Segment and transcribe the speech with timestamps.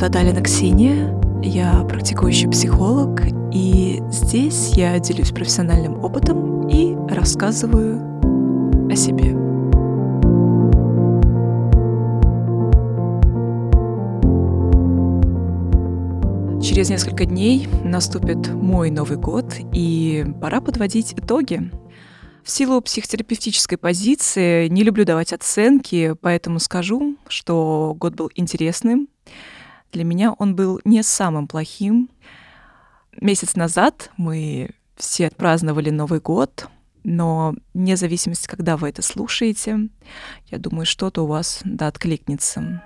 [0.00, 3.22] зовут Адалина Ксения, я практикующий психолог,
[3.52, 8.00] и здесь я делюсь профессиональным опытом и рассказываю
[8.90, 9.36] о себе.
[16.62, 21.70] Через несколько дней наступит мой Новый год, и пора подводить итоги.
[22.42, 29.08] В силу психотерапевтической позиции не люблю давать оценки, поэтому скажу, что год был интересным.
[29.92, 32.10] Для меня он был не самым плохим.
[33.20, 36.68] Месяц назад мы все отпраздновали Новый год,
[37.02, 39.88] но вне зависимости, когда вы это слушаете,
[40.46, 42.82] я думаю, что-то у вас да откликнется.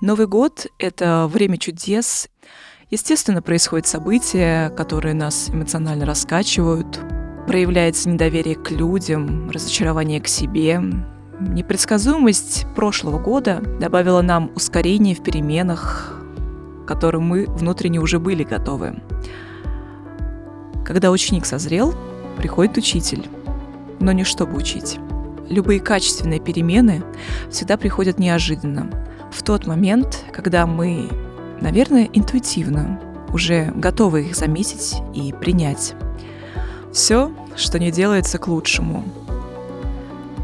[0.00, 2.28] Новый год— это время чудес.
[2.90, 7.21] Естественно, происходят события, которые нас эмоционально раскачивают.
[7.52, 10.80] Проявляется недоверие к людям, разочарование к себе.
[11.38, 16.18] Непредсказуемость прошлого года добавила нам ускорение в переменах,
[16.82, 18.94] к которым мы внутренне уже были готовы.
[20.82, 21.94] Когда ученик созрел,
[22.38, 23.26] приходит учитель,
[24.00, 24.98] но не чтобы учить.
[25.50, 27.04] Любые качественные перемены
[27.50, 28.88] всегда приходят неожиданно—
[29.30, 31.10] в тот момент, когда мы,
[31.60, 32.98] наверное, интуитивно
[33.30, 35.94] уже готовы их заметить и принять.
[36.92, 39.04] Все, что не делается к лучшему.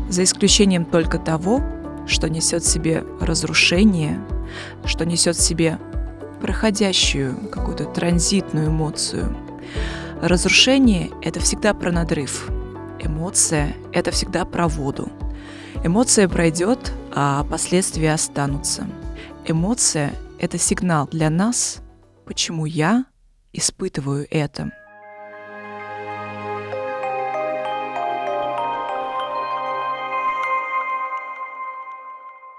[0.08, 1.62] За исключением только того,
[2.06, 4.20] что несет в себе разрушение,
[4.84, 5.78] что несет в себе
[6.40, 9.36] проходящую какую-то транзитную эмоцию.
[10.22, 12.48] Разрушение— это всегда про надрыв.
[13.00, 15.10] Эмоция— это всегда про воду.
[15.84, 18.88] Эмоция пройдет, а последствия останутся.
[19.44, 21.78] Эмоция— это сигнал для нас,
[22.24, 23.04] почему я
[23.52, 24.72] испытываю это.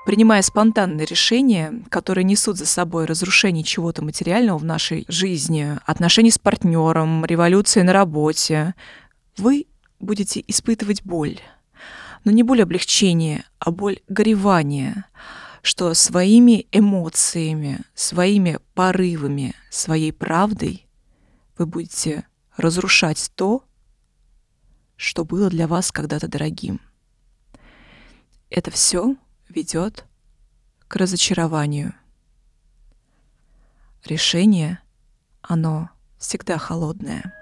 [0.05, 6.39] Принимая спонтанные решения, которые несут за собой разрушение чего-то материального в нашей жизни, отношений с
[6.39, 8.73] партнером, революции на работе,
[9.37, 9.67] вы
[9.99, 11.39] будете испытывать боль
[12.23, 15.05] но не боль облегчения, а боль горевания,
[15.61, 20.87] что своими эмоциями, своими порывами, своей правдой
[21.57, 23.63] вы будете разрушать то,
[24.95, 26.81] что было для вас когда-то дорогим.
[28.49, 29.15] Это все
[29.49, 30.05] ведет
[30.87, 31.93] к разочарованию.
[34.05, 34.81] Решение,
[35.41, 37.33] оно всегда холодное.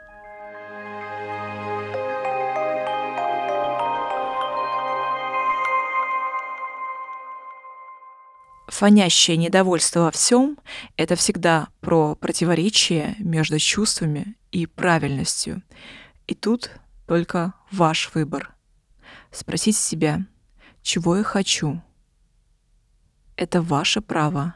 [8.77, 10.57] фонящее недовольство во всем—
[10.97, 15.63] это всегда про противоречие между чувствами и правильностью.
[16.27, 16.69] И тут
[17.07, 18.53] только ваш выбор.
[19.31, 20.21] Спросите себя,
[20.83, 21.81] чего я хочу.
[23.37, 24.55] Это ваше право.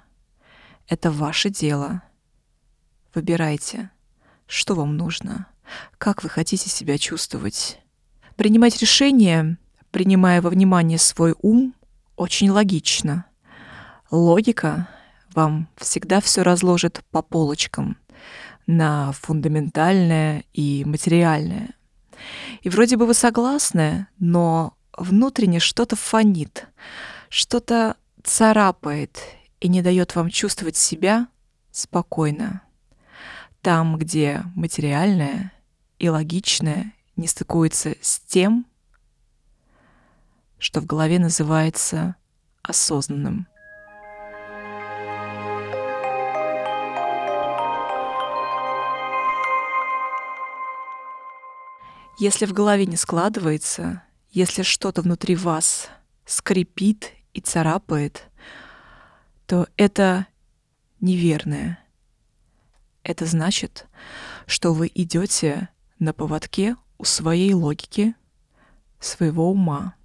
[0.87, 2.01] Это ваше дело.
[3.15, 3.91] Выбирайте,
[4.47, 5.47] что вам нужно,
[5.97, 7.79] как вы хотите себя чувствовать.
[8.35, 9.57] Принимать решения,
[9.91, 11.73] принимая во внимание свой ум,
[12.17, 13.25] очень логично—
[14.11, 14.87] логика
[15.33, 17.97] вам всегда все разложит по полочкам
[18.67, 21.73] на фундаментальное и материальное.
[22.61, 26.67] И вроде бы вы согласны, но внутренне что-то фонит,
[27.29, 29.19] что-то царапает
[29.59, 31.27] и не дает вам чувствовать себя
[31.71, 32.61] спокойно.
[33.61, 35.51] Там, где материальное
[35.99, 38.65] и логичное не стыкуется с тем,
[40.57, 42.15] что в голове называется
[42.63, 43.47] осознанным.
[52.19, 55.89] Если в голове не складывается, если что-то внутри вас
[56.25, 58.29] скрипит и царапает,
[59.45, 60.27] то это
[60.99, 61.79] неверное.
[63.03, 63.87] Это значит,
[64.45, 65.69] что вы идете
[65.99, 68.15] на поводке у своей логики,
[68.99, 69.95] своего ума.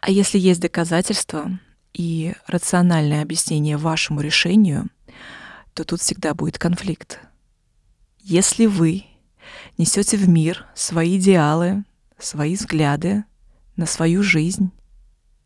[0.00, 1.60] А если есть доказательства
[1.92, 4.88] и рациональное объяснение вашему решению,
[5.74, 7.20] то тут всегда будет конфликт.
[8.18, 9.04] Если вы
[9.78, 11.84] несете в мир свои идеалы,
[12.18, 13.24] свои взгляды
[13.76, 14.70] на свою жизнь,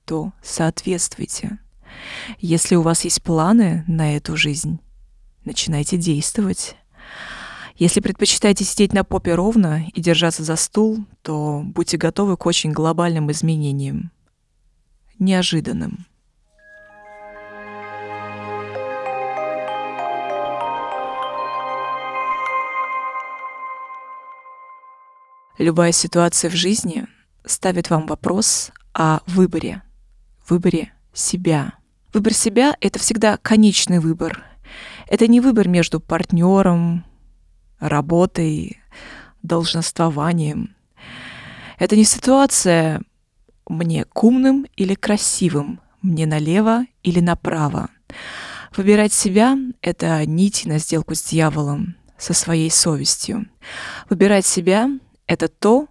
[0.07, 1.59] то соответствуйте.
[2.39, 4.81] Если у вас есть планы на эту жизнь,
[5.45, 6.77] начинайте действовать.
[7.75, 12.73] Если предпочитаете сидеть на попе ровно и держаться за стул, то будьте готовы к очень
[12.73, 14.11] глобальным изменениям.
[15.19, 16.07] Неожиданным.
[25.59, 27.07] Любая ситуация в жизни
[27.45, 29.83] ставит вам вопрос о выборе,
[30.49, 31.75] выборе себя.
[32.13, 34.45] Выбор себя— это всегда конечный выбор.
[35.09, 37.05] Это не выбор между партнером,
[37.79, 38.81] работой,
[39.43, 40.75] должноствованием.
[41.79, 43.03] Это не ситуация
[43.69, 47.91] «мне к умным или красивым», «мне налево или направо».
[48.77, 53.49] Выбирать себя— это нить на сделку с дьяволом, со своей совестью.
[54.09, 54.89] Выбирать себя
[55.27, 55.89] это то,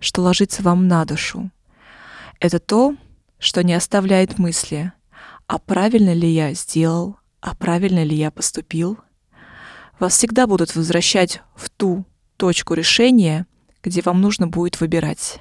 [0.00, 1.50] что ложится вам на душу.
[2.40, 2.94] Это то,
[3.38, 4.92] что не оставляет мысли,
[5.46, 8.98] а правильно ли я сделал, а правильно ли я поступил.
[9.98, 12.04] Вас всегда будут возвращать в ту
[12.36, 13.46] точку решения,
[13.82, 15.40] где вам нужно будет выбирать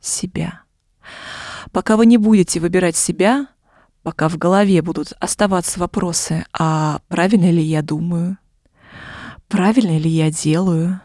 [0.00, 0.62] себя.
[1.72, 3.48] Пока вы не будете выбирать себя,
[4.02, 8.38] пока в голове будут оставаться вопросы, а правильно ли я думаю,
[9.48, 11.00] правильно ли я делаю,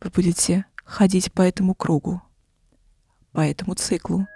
[0.00, 2.22] вы будете ходить по этому кругу,
[3.32, 4.26] по этому циклу.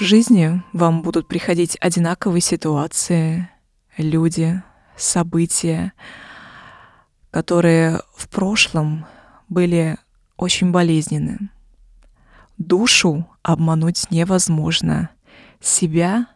[0.00, 3.50] В жизни вам будут приходить одинаковые ситуации,
[3.98, 4.62] люди,
[4.96, 5.92] события,
[7.30, 9.04] которые в прошлом
[9.50, 9.98] были
[10.38, 11.50] очень болезненны.
[12.56, 15.10] Душу обмануть невозможно,
[15.60, 16.28] себя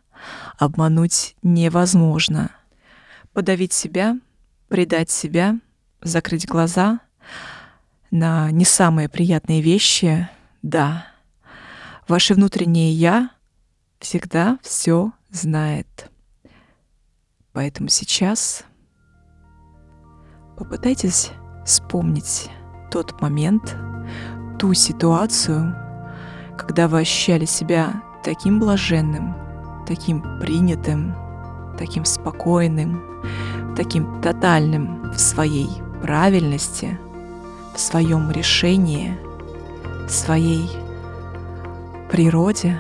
[0.59, 2.51] обмануть невозможно.
[3.33, 4.19] Подавить себя,
[4.69, 5.59] предать себя,
[6.03, 7.01] закрыть глаза
[8.11, 10.29] на не самые приятные вещи,
[10.61, 11.07] да.
[12.07, 13.31] Ваше внутреннее «я»
[14.05, 16.11] всегда все знает.
[17.53, 18.65] Поэтому сейчас
[20.59, 21.31] попытайтесь
[21.65, 22.51] вспомнить
[22.91, 23.77] тот момент,
[24.59, 25.75] ту ситуацию,
[26.59, 29.35] когда вы ощущали себя таким блаженным,
[29.87, 31.15] таким принятым,
[31.79, 33.03] таким спокойным,
[33.75, 35.71] таким тотальным в своей
[36.03, 36.99] правильности,
[37.75, 39.17] в своем решении,
[40.07, 40.69] в своей
[42.11, 42.79] природе.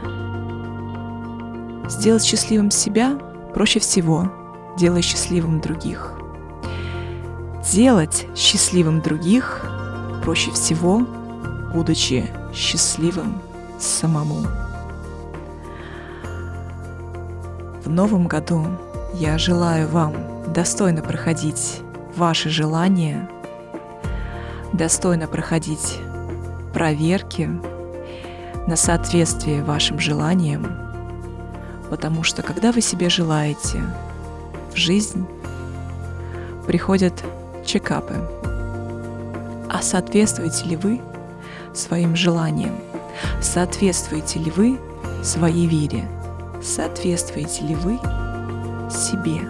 [1.88, 3.18] Сделать счастливым себя
[3.52, 4.32] проще всего,
[4.78, 6.14] делая счастливым других.
[7.70, 9.66] Делать счастливым других
[10.22, 11.06] проще всего,
[11.74, 13.40] будучи счастливым
[13.78, 14.46] самому.
[17.84, 18.66] В новом году
[19.12, 20.14] я желаю вам
[20.54, 21.80] достойно проходить
[22.16, 23.28] ваши желания,
[24.72, 25.98] достойно проходить
[26.72, 27.50] проверки
[28.66, 30.83] на соответствие вашим желаниям,
[31.90, 33.82] потому что когда вы себе желаете
[34.72, 35.26] в жизнь,
[36.66, 37.14] приходят
[37.64, 38.14] чекапы.
[39.70, 41.00] А соответствуете ли вы
[41.74, 42.76] своим желаниям?
[43.40, 44.78] Соответствуете ли вы
[45.22, 46.08] своей вере?
[46.64, 47.98] соответствуете ли вы
[48.90, 49.40] себе.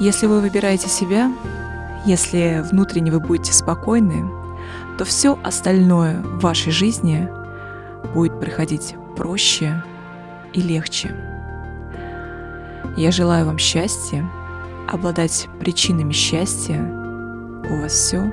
[0.00, 1.32] Если вы выбираете себя,
[2.04, 4.28] если внутренне вы будете спокойны,
[4.98, 7.28] то все остальное в вашей жизни
[8.12, 9.82] будет проходить проще
[10.54, 11.14] и легче.
[12.96, 14.24] Я желаю вам счастья,
[14.88, 16.80] обладать причинами счастья,
[17.68, 18.32] у вас все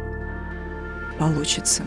[1.18, 1.84] получится.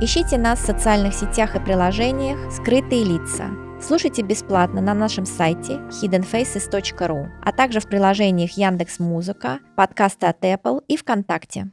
[0.00, 3.63] Ищите нас в социальных сетях и приложениях «Скрытые лица».
[3.86, 10.82] Слушайте бесплатно на нашем сайте hiddenfaces.ru, а также в приложениях Яндекс Музыка, подкасты от Apple
[10.88, 11.70] и ВКонтакте.